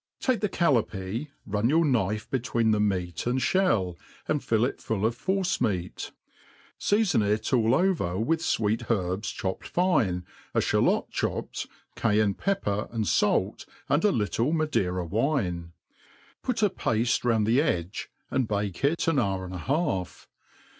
Take 0.19 0.39
the 0.41 0.49
callapee, 0.49 1.27
run 1.45 1.69
jour 1.69 1.85
knife 1.85 2.27
between 2.31 2.71
the 2.71 2.79
meat 2.79 3.27
and 3.27 3.39
(bell,* 3.53 3.99
and 4.27 4.41
f^l 4.41 4.67
it 4.67 4.81
full 4.81 5.05
of 5.05 5.15
for^e 5.15 5.41
ojeat; 5.59 6.09
feafon 6.79 7.21
it 7.23 7.53
all 7.53 7.75
over 7.75 8.17
with 8.17 8.41
346 8.43 8.51
THE 8.51 8.57
ART 8.65 8.81
OF 8.81 8.87
COOKERY. 8.87 8.87
with 8.87 8.87
fweet 8.87 8.89
herbs 9.13 9.29
chopped 9.29 9.67
fine, 9.67 10.25
a 10.55 10.57
fliailot 10.59 11.11
chopped, 11.11 11.67
Cayenne 11.95 12.33
pep 12.33 12.63
per 12.63 12.87
and 12.91 13.07
fait, 13.07 13.67
and 13.89 14.03
a 14.03 14.11
Ihtle 14.11 14.51
Madeira 14.53 15.05
wine; 15.05 15.71
put 16.41 16.63
a 16.63 16.71
pafte 16.71 17.23
round 17.23 17.45
the 17.45 17.61
edge, 17.61 18.09
and 18.31 18.47
bake 18.47 18.83
it 18.83 19.07
an 19.07 19.19
hour 19.19 19.45
and 19.45 19.53
a 19.53 19.59
half. 19.59 20.27